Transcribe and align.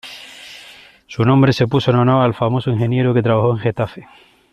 Su 1.05 1.25
nombre 1.25 1.53
se 1.53 1.67
puso 1.67 1.91
en 1.91 1.97
honor 1.97 2.23
al 2.25 2.33
famoso 2.33 2.71
ingeniero 2.71 3.13
que 3.13 3.21
trabajó 3.21 3.51
en 3.51 3.59
Getafe. 3.59 4.07